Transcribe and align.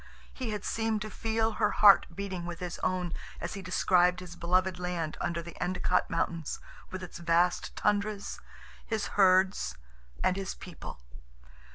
He 0.33 0.49
had 0.49 0.65
seemed 0.65 0.99
to 1.03 1.11
feel 1.11 1.51
her 1.51 1.69
heart 1.69 2.07
beating 2.15 2.47
with 2.47 2.59
his 2.59 2.79
own 2.79 3.13
as 3.39 3.53
he 3.53 3.61
described 3.61 4.19
his 4.19 4.35
beloved 4.35 4.79
land 4.79 5.15
under 5.21 5.43
the 5.43 5.55
Endicott 5.61 6.09
Mountains, 6.09 6.59
with 6.89 7.03
its 7.03 7.19
vast 7.19 7.75
tundras, 7.75 8.39
his 8.83 9.09
herds, 9.13 9.77
and 10.23 10.37
his 10.37 10.55
people. 10.55 11.01